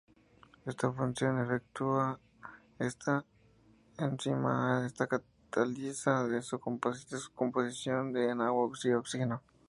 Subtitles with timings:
[0.65, 2.19] Esta función la efectúa
[2.79, 3.23] esta
[3.99, 6.57] enzima que cataliza su
[7.21, 9.43] descomposición en agua y oxígeno.